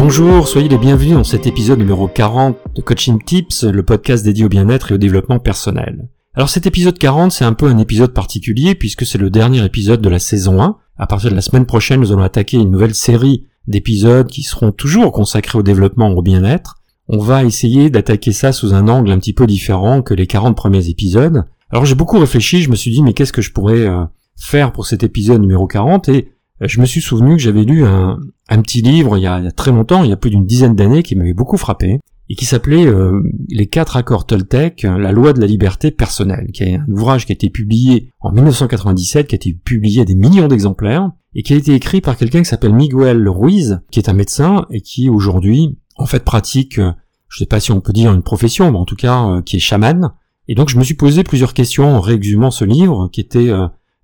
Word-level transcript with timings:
Bonjour, 0.00 0.46
soyez 0.46 0.68
les 0.68 0.78
bienvenus 0.78 1.14
dans 1.14 1.24
cet 1.24 1.48
épisode 1.48 1.80
numéro 1.80 2.06
40 2.06 2.56
de 2.76 2.80
Coaching 2.80 3.20
Tips, 3.20 3.64
le 3.64 3.82
podcast 3.82 4.24
dédié 4.24 4.44
au 4.44 4.48
bien-être 4.48 4.92
et 4.92 4.94
au 4.94 4.96
développement 4.96 5.40
personnel. 5.40 6.08
Alors 6.34 6.48
cet 6.48 6.66
épisode 6.66 6.96
40, 6.96 7.32
c'est 7.32 7.44
un 7.44 7.52
peu 7.52 7.66
un 7.66 7.78
épisode 7.78 8.14
particulier 8.14 8.76
puisque 8.76 9.04
c'est 9.04 9.18
le 9.18 9.28
dernier 9.28 9.64
épisode 9.64 10.00
de 10.00 10.08
la 10.08 10.20
saison 10.20 10.62
1. 10.62 10.76
À 10.98 11.06
partir 11.08 11.30
de 11.30 11.34
la 11.34 11.40
semaine 11.40 11.66
prochaine, 11.66 11.98
nous 11.98 12.12
allons 12.12 12.22
attaquer 12.22 12.58
une 12.58 12.70
nouvelle 12.70 12.94
série 12.94 13.48
d'épisodes 13.66 14.28
qui 14.28 14.44
seront 14.44 14.70
toujours 14.70 15.10
consacrés 15.10 15.58
au 15.58 15.64
développement, 15.64 16.10
au 16.10 16.22
bien-être. 16.22 16.76
On 17.08 17.18
va 17.18 17.42
essayer 17.42 17.90
d'attaquer 17.90 18.30
ça 18.30 18.52
sous 18.52 18.74
un 18.74 18.86
angle 18.86 19.10
un 19.10 19.18
petit 19.18 19.34
peu 19.34 19.48
différent 19.48 20.02
que 20.02 20.14
les 20.14 20.28
40 20.28 20.56
premiers 20.56 20.88
épisodes. 20.88 21.42
Alors 21.70 21.86
j'ai 21.86 21.96
beaucoup 21.96 22.20
réfléchi, 22.20 22.62
je 22.62 22.70
me 22.70 22.76
suis 22.76 22.92
dit 22.92 23.02
mais 23.02 23.14
qu'est-ce 23.14 23.32
que 23.32 23.42
je 23.42 23.50
pourrais 23.50 23.80
euh, 23.80 24.04
faire 24.36 24.70
pour 24.70 24.86
cet 24.86 25.02
épisode 25.02 25.40
numéro 25.40 25.66
40 25.66 26.08
et 26.08 26.30
euh, 26.62 26.68
je 26.68 26.80
me 26.80 26.86
suis 26.86 27.00
souvenu 27.00 27.36
que 27.36 27.42
j'avais 27.42 27.64
lu 27.64 27.84
un, 27.84 28.20
petit 28.56 28.80
livre 28.80 29.16
il 29.18 29.22
y, 29.22 29.26
a, 29.26 29.50
très 29.52 29.70
longtemps, 29.70 30.02
il 30.02 30.10
y 30.10 30.12
a 30.12 30.16
plus 30.16 30.30
d'une 30.30 30.46
dizaine 30.46 30.74
d'années, 30.74 31.02
qui 31.02 31.14
m'avait 31.14 31.34
beaucoup 31.34 31.56
frappé, 31.56 32.00
et 32.30 32.34
qui 32.34 32.44
s'appelait 32.44 32.86
euh, 32.86 33.22
Les 33.48 33.66
quatre 33.66 33.96
accords 33.96 34.26
Toltec, 34.26 34.82
la 34.82 35.12
loi 35.12 35.32
de 35.32 35.40
la 35.40 35.46
liberté 35.46 35.90
personnelle, 35.90 36.50
qui 36.52 36.64
est 36.64 36.76
un 36.76 36.86
ouvrage 36.88 37.26
qui 37.26 37.32
a 37.32 37.34
été 37.34 37.50
publié 37.50 38.10
en 38.20 38.32
1997, 38.32 39.28
qui 39.28 39.34
a 39.34 39.36
été 39.36 39.52
publié 39.52 40.02
à 40.02 40.04
des 40.04 40.14
millions 40.14 40.48
d'exemplaires, 40.48 41.10
et 41.34 41.42
qui 41.42 41.52
a 41.52 41.56
été 41.56 41.74
écrit 41.74 42.00
par 42.00 42.16
quelqu'un 42.16 42.40
qui 42.40 42.48
s'appelle 42.48 42.74
Miguel 42.74 43.28
Ruiz, 43.28 43.80
qui 43.90 43.98
est 43.98 44.08
un 44.08 44.14
médecin, 44.14 44.66
et 44.70 44.80
qui 44.80 45.08
aujourd'hui, 45.08 45.78
en 45.96 46.06
fait, 46.06 46.24
pratique, 46.24 46.78
euh, 46.78 46.92
je 47.28 47.38
sais 47.38 47.46
pas 47.46 47.60
si 47.60 47.72
on 47.72 47.80
peut 47.80 47.92
dire 47.92 48.12
une 48.12 48.22
profession, 48.22 48.72
mais 48.72 48.78
en 48.78 48.86
tout 48.86 48.96
cas, 48.96 49.42
qui 49.44 49.56
est 49.56 49.60
chaman, 49.60 50.12
et 50.48 50.54
donc 50.54 50.70
je 50.70 50.78
me 50.78 50.82
suis 50.82 50.94
posé 50.94 51.24
plusieurs 51.24 51.52
questions 51.52 51.94
en 51.94 52.00
réexhumant 52.00 52.50
ce 52.50 52.64
livre, 52.64 53.10
qui 53.12 53.20
était 53.20 53.50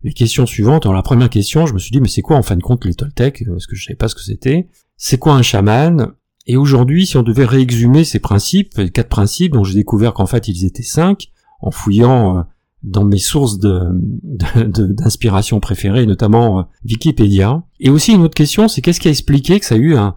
les 0.05 0.13
questions 0.13 0.47
suivantes. 0.47 0.85
Alors 0.85 0.95
la 0.95 1.03
première 1.03 1.31
question, 1.31 1.67
je 1.67 1.73
me 1.73 1.79
suis 1.79 1.91
dit 1.91 2.01
mais 2.01 2.09
c'est 2.09 2.23
quoi 2.23 2.37
en 2.37 2.43
fin 2.43 2.57
de 2.57 2.63
compte 2.63 2.85
les 2.85 2.95
Toltecs 2.95 3.43
euh, 3.43 3.53
Parce 3.53 3.67
que 3.67 3.75
je 3.75 3.85
savais 3.85 3.97
pas 3.97 4.09
ce 4.09 4.15
que 4.15 4.21
c'était. 4.21 4.69
C'est 4.97 5.19
quoi 5.19 5.35
un 5.35 5.43
chaman? 5.43 6.13
Et 6.47 6.57
aujourd'hui, 6.57 7.07
si 7.07 7.17
on 7.17 7.23
devait 7.23 7.47
réexhumer 7.47 8.05
ces 8.05 8.21
principes, 8.21 8.77
les 8.77 8.91
quatre 8.91 9.09
principes 9.09 9.53
dont 9.53 9.65
j'ai 9.65 9.75
découvert 9.75 10.13
qu'en 10.13 10.27
fait 10.27 10.47
ils 10.47 10.67
étaient 10.67 10.83
cinq, 10.83 11.31
en 11.61 11.71
fouillant 11.71 12.39
euh, 12.39 12.43
dans 12.83 13.05
mes 13.05 13.19
sources 13.19 13.59
d'inspiration 13.59 15.57
de, 15.57 15.61
préférées, 15.63 16.05
notamment 16.05 16.59
euh, 16.61 16.63
Wikipédia. 16.85 17.63
Et 17.81 17.89
aussi 17.89 18.13
une 18.13 18.21
autre 18.21 18.35
question, 18.35 18.69
c'est 18.69 18.83
qu'est-ce 18.83 19.01
qui 19.01 19.09
a 19.09 19.11
expliqué 19.11 19.59
que 19.59 19.65
ça 19.65 19.77
a 19.77 19.79
eu 19.79 19.97
un, 19.97 20.15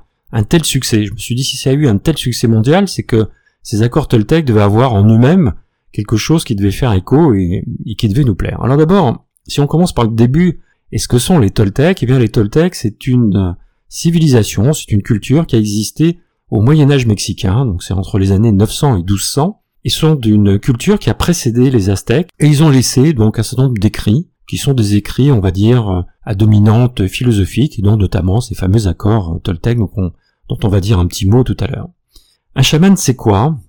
tel 0.50 0.66
succès? 0.66 1.06
Je 1.06 1.14
me 1.14 1.18
suis 1.18 1.34
dit 1.34 1.46
si 1.46 1.56
ça 1.56 1.70
a 1.70 1.74
eu 1.74 1.88
un 1.88 1.98
tel 1.98 2.18
succès 2.18 2.48
mondial, 2.48 2.90
c'est 2.90 3.04
que 3.04 3.30
ces 3.64 3.84
accords 3.84 4.10
Toltec 4.10 4.44
devaient 4.44 4.62
avoir 4.62 4.94
en 4.94 5.08
eux-mêmes 5.08 5.54
quelque 5.94 6.18
chose 6.18 6.44
qui 6.44 6.56
devait 6.56 6.72
faire 6.72 6.92
écho 6.92 7.34
et 7.34 7.64
qui 7.98 8.10
devait 8.10 8.26
nous 8.26 8.36
plaire. 8.36 8.62
Alors 8.62 8.76
d'abord, 8.76 9.27
si 9.48 9.60
on 9.60 9.68
commence 9.68 9.94
par 9.94 10.06
le 10.06 10.12
début, 10.12 10.62
et 10.92 10.98
ce 10.98 11.08
que 11.08 11.20
sont 11.20 11.40
les 11.40 11.50
Toltecs 11.50 12.02
Eh 12.02 12.06
bien 12.06 12.20
les 12.20 12.30
Toltecs, 12.30 12.76
c'est 12.76 13.08
une 13.08 13.36
euh, 13.36 13.52
civilisation, 13.90 14.74
c'est 14.74 14.92
une 14.92 15.02
culture 15.02 15.46
qui 15.46 15.56
a 15.56 15.60
existé 15.60 16.20
au 16.50 16.62
Moyen 16.62 16.90
Âge 16.92 17.06
mexicain, 17.06 17.66
donc 17.66 17.84
c'est 17.84 17.94
entre 17.94 18.20
les 18.20 18.32
années 18.32 18.52
900 18.52 18.98
et 18.98 19.04
1200, 19.04 19.62
et 19.84 19.90
sont 19.90 20.16
d'une 20.16 20.60
culture 20.60 21.00
qui 21.00 21.10
a 21.10 21.14
précédé 21.14 21.70
les 21.70 21.90
Aztèques, 21.90 22.30
et 22.40 22.48
ils 22.48 22.64
ont 22.64 22.70
laissé 22.70 23.14
donc 23.14 23.40
un 23.40 23.44
certain 23.44 23.64
nombre 23.64 23.80
d'écrits, 23.80 24.30
qui 24.48 24.58
sont 24.58 24.74
des 24.74 24.96
écrits, 24.96 25.32
on 25.32 25.42
va 25.42 25.52
dire, 25.52 25.90
euh, 25.90 26.02
à 26.24 26.36
dominante 26.36 27.08
philosophique, 27.08 27.80
et 27.80 27.82
dont 27.82 27.98
notamment 27.98 28.40
ces 28.40 28.56
fameux 28.56 28.88
accords 28.88 29.36
euh, 29.36 29.40
Toltecs 29.40 29.78
dont 29.78 30.60
on 30.64 30.70
va 30.70 30.80
dire 30.80 31.00
un 31.00 31.08
petit 31.08 31.28
mot 31.28 31.44
tout 31.44 31.58
à 31.60 31.68
l'heure. 31.68 31.90
Un 32.56 32.62
chaman, 32.62 32.96
c'est 32.96 33.16
quoi? 33.16 33.60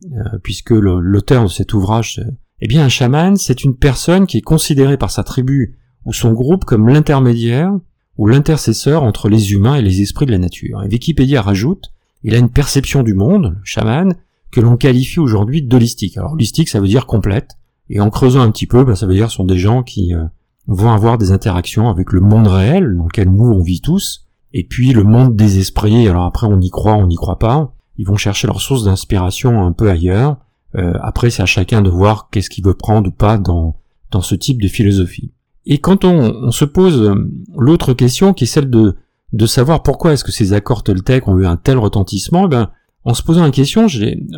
Puisque 0.42 0.70
l'auteur 0.70 1.42
de 1.42 1.48
cet 1.48 1.74
ouvrage 1.74 2.22
eh 2.60 2.66
bien, 2.66 2.84
un 2.84 2.88
chaman, 2.88 3.36
c'est 3.36 3.64
une 3.64 3.76
personne 3.76 4.26
qui 4.26 4.38
est 4.38 4.42
considérée 4.42 4.96
par 4.96 5.10
sa 5.10 5.22
tribu 5.22 5.78
ou 6.04 6.12
son 6.12 6.32
groupe 6.32 6.64
comme 6.64 6.88
l'intermédiaire 6.88 7.72
ou 8.16 8.26
l'intercesseur 8.26 9.04
entre 9.04 9.28
les 9.28 9.52
humains 9.52 9.76
et 9.76 9.82
les 9.82 10.00
esprits 10.00 10.26
de 10.26 10.32
la 10.32 10.38
nature. 10.38 10.82
Et 10.82 10.88
Wikipédia 10.88 11.40
rajoute, 11.40 11.92
il 12.24 12.34
a 12.34 12.38
une 12.38 12.50
perception 12.50 13.02
du 13.02 13.14
monde, 13.14 13.56
le 13.58 13.64
chaman, 13.64 14.14
que 14.50 14.60
l'on 14.60 14.76
qualifie 14.76 15.20
aujourd'hui 15.20 15.62
d'holistique. 15.62 16.16
Alors 16.16 16.32
holistique, 16.32 16.68
ça 16.68 16.80
veut 16.80 16.88
dire 16.88 17.06
complète, 17.06 17.58
et 17.90 18.00
en 18.00 18.10
creusant 18.10 18.40
un 18.40 18.50
petit 18.50 18.66
peu, 18.66 18.84
ben, 18.84 18.96
ça 18.96 19.06
veut 19.06 19.14
dire 19.14 19.30
ce 19.30 19.36
sont 19.36 19.44
des 19.44 19.58
gens 19.58 19.82
qui 19.82 20.14
euh, 20.14 20.24
vont 20.66 20.90
avoir 20.90 21.18
des 21.18 21.30
interactions 21.30 21.88
avec 21.88 22.12
le 22.12 22.20
monde 22.20 22.48
réel, 22.48 22.96
dans 22.96 23.04
lequel 23.04 23.30
nous 23.30 23.46
on 23.46 23.62
vit 23.62 23.80
tous, 23.80 24.26
et 24.52 24.64
puis 24.64 24.92
le 24.92 25.04
monde 25.04 25.36
des 25.36 25.58
esprits, 25.58 26.08
alors 26.08 26.24
après 26.24 26.46
on 26.46 26.60
y 26.60 26.70
croit, 26.70 26.94
on 26.94 27.06
n'y 27.06 27.16
croit 27.16 27.38
pas, 27.38 27.74
ils 27.98 28.06
vont 28.06 28.16
chercher 28.16 28.46
leur 28.46 28.60
source 28.60 28.84
d'inspiration 28.84 29.64
un 29.64 29.72
peu 29.72 29.90
ailleurs, 29.90 30.38
euh, 30.76 30.92
après, 31.00 31.30
c'est 31.30 31.42
à 31.42 31.46
chacun 31.46 31.82
de 31.82 31.90
voir 31.90 32.28
qu'est-ce 32.30 32.50
qu'il 32.50 32.64
veut 32.64 32.74
prendre 32.74 33.08
ou 33.08 33.12
pas 33.12 33.38
dans, 33.38 33.76
dans 34.10 34.20
ce 34.20 34.34
type 34.34 34.60
de 34.60 34.68
philosophie. 34.68 35.32
Et 35.66 35.78
quand 35.78 36.04
on, 36.04 36.50
se 36.50 36.64
pose 36.64 37.00
euh, 37.00 37.14
l'autre 37.56 37.94
question, 37.94 38.32
qui 38.32 38.44
est 38.44 38.48
celle 38.48 38.70
de, 38.70 38.96
de 39.32 39.46
savoir 39.46 39.82
pourquoi 39.82 40.12
est-ce 40.12 40.24
que 40.24 40.32
ces 40.32 40.52
accords 40.52 40.82
Toltec 40.82 41.28
ont 41.28 41.38
eu 41.38 41.46
un 41.46 41.56
tel 41.56 41.78
retentissement, 41.78 42.46
eh 42.46 42.48
ben, 42.48 42.70
en 43.04 43.14
se 43.14 43.22
posant 43.22 43.42
la 43.42 43.50
question, 43.50 43.86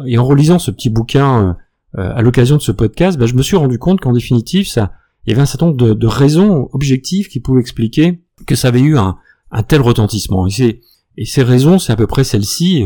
et 0.07 0.19
en 0.19 0.25
relisant 0.25 0.59
ce 0.59 0.71
petit 0.71 0.91
bouquin 0.91 1.57
euh, 1.99 2.13
à 2.15 2.23
l'occasion 2.23 2.57
de 2.57 2.63
ce 2.63 2.73
podcast, 2.73 3.19
ben, 3.19 3.27
je 3.27 3.35
me 3.35 3.43
suis 3.43 3.57
rendu 3.57 3.79
compte 3.79 4.01
qu'en 4.01 4.13
définitive, 4.13 4.69
ça, 4.69 4.93
il 5.25 5.31
y 5.31 5.33
avait 5.33 5.43
un 5.43 5.47
certain 5.47 5.67
nombre 5.67 5.95
de, 5.95 6.07
raisons 6.07 6.69
objectives 6.73 7.29
qui 7.29 7.41
pouvaient 7.41 7.61
expliquer 7.61 8.23
que 8.47 8.55
ça 8.55 8.69
avait 8.69 8.81
eu 8.81 8.97
un, 8.97 9.17
un 9.51 9.63
tel 9.63 9.81
retentissement. 9.81 10.47
Et, 10.47 10.81
et 11.17 11.25
ces 11.25 11.43
raisons, 11.43 11.79
c'est 11.79 11.93
à 11.93 11.97
peu 11.97 12.07
près 12.07 12.25
celles-ci. 12.25 12.85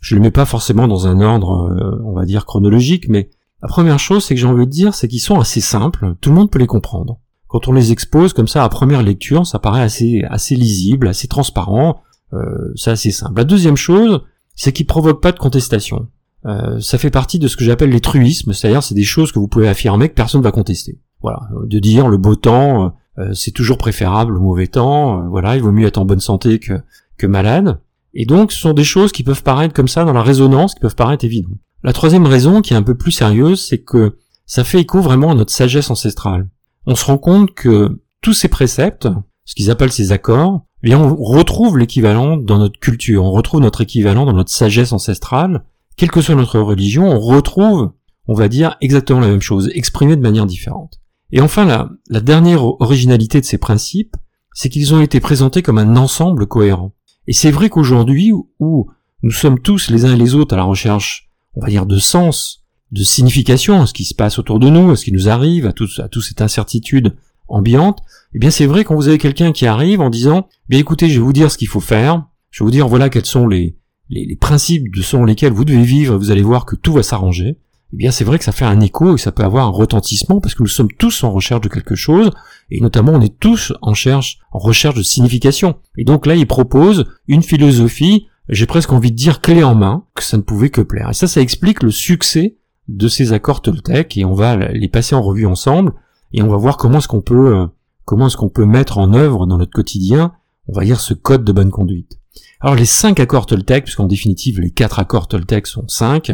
Je 0.00 0.14
le 0.14 0.20
mets 0.20 0.30
pas 0.30 0.44
forcément 0.44 0.88
dans 0.88 1.06
un 1.06 1.20
ordre, 1.20 1.70
euh, 1.70 2.02
on 2.04 2.12
va 2.12 2.24
dire, 2.24 2.46
chronologique, 2.46 3.08
mais 3.08 3.30
la 3.62 3.68
première 3.68 3.98
chose, 3.98 4.24
c'est 4.24 4.34
que 4.34 4.40
j'ai 4.40 4.46
envie 4.46 4.66
de 4.66 4.70
dire, 4.70 4.94
c'est 4.94 5.08
qu'ils 5.08 5.20
sont 5.20 5.40
assez 5.40 5.60
simples, 5.60 6.14
tout 6.20 6.30
le 6.30 6.36
monde 6.36 6.50
peut 6.50 6.58
les 6.58 6.66
comprendre. 6.66 7.18
Quand 7.48 7.68
on 7.68 7.72
les 7.72 7.92
expose 7.92 8.32
comme 8.32 8.48
ça 8.48 8.64
à 8.64 8.68
première 8.68 9.02
lecture, 9.02 9.46
ça 9.46 9.58
paraît 9.58 9.82
assez, 9.82 10.22
assez 10.28 10.56
lisible, 10.56 11.08
assez 11.08 11.28
transparent, 11.28 12.00
euh, 12.34 12.72
c'est 12.74 12.90
assez 12.90 13.10
simple. 13.10 13.36
La 13.36 13.44
deuxième 13.44 13.76
chose, 13.76 14.22
c'est 14.54 14.72
qu'ils 14.72 14.86
provoquent 14.86 15.22
pas 15.22 15.32
de 15.32 15.38
contestation. 15.38 16.08
Euh, 16.44 16.80
ça 16.80 16.98
fait 16.98 17.10
partie 17.10 17.38
de 17.38 17.48
ce 17.48 17.56
que 17.56 17.64
j'appelle 17.64 17.90
les 17.90 18.00
truismes, 18.00 18.52
c'est-à-dire 18.52 18.82
c'est 18.82 18.94
des 18.94 19.04
choses 19.04 19.32
que 19.32 19.38
vous 19.38 19.48
pouvez 19.48 19.68
affirmer 19.68 20.08
que 20.08 20.14
personne 20.14 20.40
ne 20.40 20.44
va 20.44 20.52
contester. 20.52 21.00
Voilà, 21.22 21.48
de 21.64 21.78
dire 21.78 22.08
le 22.08 22.18
beau 22.18 22.36
temps, 22.36 22.94
c'est 23.32 23.50
toujours 23.50 23.78
préférable 23.78 24.36
au 24.36 24.40
mauvais 24.40 24.66
temps, 24.66 25.26
voilà, 25.30 25.56
il 25.56 25.62
vaut 25.62 25.72
mieux 25.72 25.86
être 25.86 25.96
en 25.96 26.04
bonne 26.04 26.20
santé 26.20 26.58
que, 26.58 26.74
que 27.16 27.26
malade. 27.26 27.80
Et 28.18 28.24
donc, 28.24 28.50
ce 28.50 28.58
sont 28.58 28.72
des 28.72 28.82
choses 28.82 29.12
qui 29.12 29.22
peuvent 29.22 29.42
paraître 29.42 29.74
comme 29.74 29.88
ça 29.88 30.06
dans 30.06 30.14
la 30.14 30.22
résonance, 30.22 30.74
qui 30.74 30.80
peuvent 30.80 30.96
paraître 30.96 31.26
évidentes. 31.26 31.58
La 31.84 31.92
troisième 31.92 32.24
raison, 32.24 32.62
qui 32.62 32.72
est 32.72 32.76
un 32.76 32.82
peu 32.82 32.96
plus 32.96 33.12
sérieuse, 33.12 33.62
c'est 33.64 33.82
que 33.82 34.16
ça 34.46 34.64
fait 34.64 34.80
écho 34.80 35.02
vraiment 35.02 35.32
à 35.32 35.34
notre 35.34 35.52
sagesse 35.52 35.90
ancestrale. 35.90 36.48
On 36.86 36.94
se 36.94 37.04
rend 37.04 37.18
compte 37.18 37.52
que 37.52 38.00
tous 38.22 38.32
ces 38.32 38.48
préceptes, 38.48 39.06
ce 39.44 39.54
qu'ils 39.54 39.70
appellent 39.70 39.92
ces 39.92 40.12
accords, 40.12 40.64
eh 40.82 40.86
bien 40.86 40.98
on 40.98 41.14
retrouve 41.14 41.76
l'équivalent 41.76 42.38
dans 42.38 42.58
notre 42.58 42.80
culture, 42.80 43.22
on 43.22 43.32
retrouve 43.32 43.60
notre 43.60 43.82
équivalent 43.82 44.24
dans 44.24 44.32
notre 44.32 44.50
sagesse 44.50 44.92
ancestrale, 44.92 45.64
quelle 45.98 46.10
que 46.10 46.22
soit 46.22 46.34
notre 46.34 46.58
religion, 46.58 47.10
on 47.10 47.20
retrouve, 47.20 47.92
on 48.28 48.34
va 48.34 48.48
dire, 48.48 48.76
exactement 48.80 49.20
la 49.20 49.28
même 49.28 49.42
chose, 49.42 49.70
exprimée 49.74 50.16
de 50.16 50.22
manière 50.22 50.46
différente. 50.46 51.00
Et 51.32 51.42
enfin, 51.42 51.66
la, 51.66 51.90
la 52.08 52.20
dernière 52.20 52.64
originalité 52.64 53.40
de 53.40 53.46
ces 53.46 53.58
principes, 53.58 54.16
c'est 54.54 54.70
qu'ils 54.70 54.94
ont 54.94 55.02
été 55.02 55.20
présentés 55.20 55.60
comme 55.60 55.78
un 55.78 55.96
ensemble 55.96 56.46
cohérent. 56.46 56.92
Et 57.26 57.32
c'est 57.32 57.50
vrai 57.50 57.68
qu'aujourd'hui, 57.68 58.32
où 58.58 58.90
nous 59.22 59.30
sommes 59.30 59.60
tous 59.60 59.90
les 59.90 60.04
uns 60.04 60.14
et 60.14 60.18
les 60.18 60.34
autres 60.34 60.54
à 60.54 60.56
la 60.56 60.64
recherche, 60.64 61.30
on 61.54 61.60
va 61.60 61.68
dire, 61.68 61.86
de 61.86 61.98
sens, 61.98 62.64
de 62.92 63.02
signification 63.02 63.80
à 63.80 63.86
ce 63.86 63.92
qui 63.92 64.04
se 64.04 64.14
passe 64.14 64.38
autour 64.38 64.58
de 64.58 64.68
nous, 64.68 64.90
à 64.90 64.96
ce 64.96 65.04
qui 65.04 65.12
nous 65.12 65.28
arrive, 65.28 65.66
à 65.66 65.72
tout, 65.72 65.88
toute 66.10 66.22
cette 66.22 66.40
incertitude 66.40 67.16
ambiante, 67.48 68.00
eh 68.34 68.38
bien 68.38 68.50
c'est 68.50 68.66
vrai 68.66 68.84
quand 68.84 68.94
vous 68.94 69.08
avez 69.08 69.18
quelqu'un 69.18 69.52
qui 69.52 69.66
arrive 69.66 70.00
en 70.00 70.10
disant, 70.10 70.48
bien 70.68 70.80
écoutez, 70.80 71.08
je 71.08 71.14
vais 71.14 71.24
vous 71.24 71.32
dire 71.32 71.50
ce 71.50 71.58
qu'il 71.58 71.68
faut 71.68 71.80
faire, 71.80 72.24
je 72.50 72.62
vais 72.62 72.66
vous 72.66 72.70
dire 72.72 72.88
voilà 72.88 73.08
quels 73.08 73.26
sont 73.26 73.46
les, 73.46 73.76
les, 74.08 74.26
les 74.26 74.36
principes 74.36 74.94
selon 75.02 75.24
lesquels 75.24 75.52
vous 75.52 75.64
devez 75.64 75.82
vivre, 75.82 76.16
vous 76.16 76.30
allez 76.30 76.42
voir 76.42 76.66
que 76.66 76.76
tout 76.76 76.92
va 76.92 77.02
s'arranger, 77.02 77.58
eh 77.92 77.96
bien 77.96 78.10
c'est 78.10 78.24
vrai 78.24 78.38
que 78.38 78.44
ça 78.44 78.52
fait 78.52 78.64
un 78.64 78.80
écho 78.80 79.14
et 79.14 79.18
ça 79.18 79.32
peut 79.32 79.44
avoir 79.44 79.66
un 79.66 79.70
retentissement 79.70 80.40
parce 80.40 80.54
que 80.54 80.62
nous 80.62 80.68
sommes 80.68 80.92
tous 80.92 81.22
en 81.24 81.30
recherche 81.30 81.60
de 81.60 81.68
quelque 81.68 81.94
chose 81.94 82.30
et 82.70 82.80
notamment 82.80 83.12
on 83.12 83.20
est 83.20 83.38
tous 83.38 83.72
en 83.80 83.90
recherche, 83.90 84.38
en 84.52 84.58
recherche 84.58 84.96
de 84.96 85.02
signification. 85.02 85.76
Et 85.96 86.04
donc 86.04 86.26
là 86.26 86.34
il 86.34 86.46
propose 86.46 87.04
une 87.28 87.42
philosophie, 87.42 88.26
j'ai 88.48 88.66
presque 88.66 88.92
envie 88.92 89.12
de 89.12 89.16
dire 89.16 89.40
clé 89.40 89.62
en 89.62 89.74
main, 89.74 90.04
que 90.14 90.22
ça 90.22 90.36
ne 90.36 90.42
pouvait 90.42 90.70
que 90.70 90.80
plaire. 90.80 91.10
Et 91.10 91.14
ça, 91.14 91.26
ça 91.26 91.40
explique 91.40 91.82
le 91.82 91.90
succès 91.90 92.56
de 92.88 93.08
ces 93.08 93.32
accords 93.32 93.62
Toltec 93.62 94.16
et 94.16 94.24
on 94.24 94.34
va 94.34 94.56
les 94.56 94.88
passer 94.88 95.14
en 95.14 95.22
revue 95.22 95.46
ensemble 95.46 95.92
et 96.32 96.42
on 96.42 96.48
va 96.48 96.56
voir 96.56 96.76
comment 96.76 96.98
est-ce 96.98 97.08
qu'on 97.08 97.22
peut, 97.22 97.56
euh, 97.56 97.66
comment 98.04 98.26
est-ce 98.26 98.36
qu'on 98.36 98.48
peut 98.48 98.66
mettre 98.66 98.98
en 98.98 99.12
œuvre 99.14 99.46
dans 99.46 99.58
notre 99.58 99.72
quotidien, 99.72 100.32
on 100.68 100.72
va 100.72 100.84
dire 100.84 101.00
ce 101.00 101.14
code 101.14 101.44
de 101.44 101.52
bonne 101.52 101.70
conduite. 101.70 102.18
Alors 102.60 102.74
les 102.74 102.84
cinq 102.84 103.20
accords 103.20 103.46
Toltec, 103.46 103.84
puisqu'en 103.84 104.06
définitive 104.06 104.60
les 104.60 104.70
quatre 104.70 104.98
accords 104.98 105.28
Toltec 105.28 105.66
sont 105.66 105.86
cinq, 105.88 106.32